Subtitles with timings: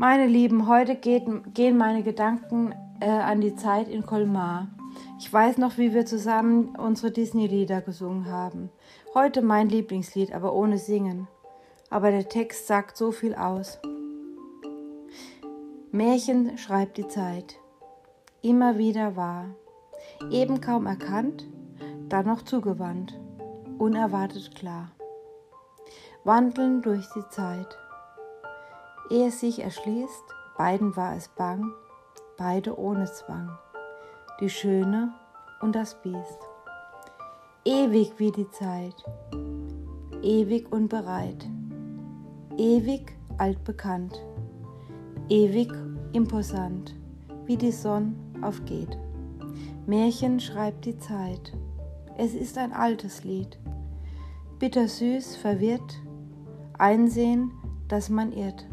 [0.00, 4.68] Meine Lieben, heute geht, gehen meine Gedanken äh, an die Zeit in Colmar.
[5.18, 8.70] Ich weiß noch, wie wir zusammen unsere Disney-Lieder gesungen haben.
[9.12, 11.28] Heute mein Lieblingslied, aber ohne Singen.
[11.90, 13.78] Aber der Text sagt so viel aus.
[15.92, 17.56] Märchen schreibt die Zeit.
[18.40, 19.54] Immer wieder wahr.
[20.30, 21.46] Eben kaum erkannt,
[22.08, 23.20] dann noch zugewandt.
[23.76, 24.92] Unerwartet klar.
[26.24, 27.76] Wandeln durch die Zeit.
[29.10, 30.22] Ehe es sich erschließt,
[30.56, 31.72] beiden war es bang,
[32.38, 33.50] beide ohne Zwang,
[34.40, 35.12] die Schöne
[35.60, 36.38] und das Biest.
[37.64, 38.94] Ewig wie die Zeit,
[40.22, 41.44] ewig und bereit,
[42.56, 44.24] ewig altbekannt,
[45.28, 45.72] ewig
[46.12, 46.94] imposant,
[47.46, 48.96] wie die Sonne aufgeht.
[49.86, 51.52] Märchen schreibt die Zeit,
[52.16, 53.58] es ist ein altes Lied,
[54.60, 56.00] bittersüß, verwirrt,
[56.78, 57.50] einsehen,
[57.88, 58.68] dass man irrt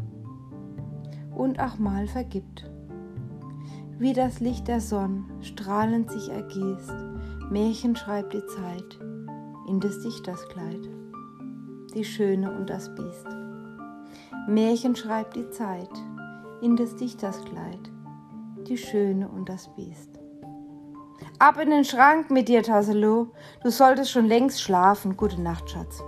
[1.38, 2.68] und auch mal vergibt.
[3.98, 6.94] Wie das Licht der Sonne strahlend sich ergießt,
[7.50, 8.98] Märchen schreibt die Zeit
[9.66, 10.88] in des Dichters Kleid,
[11.94, 13.26] die Schöne und das Biest.
[14.46, 15.90] Märchen schreibt die Zeit
[16.60, 17.90] in des Dichters Kleid,
[18.68, 20.18] die Schöne und das Biest.
[21.38, 23.28] Ab in den Schrank mit dir, Tasselo,
[23.62, 25.16] du solltest schon längst schlafen.
[25.16, 26.02] Gute Nacht, Schatz.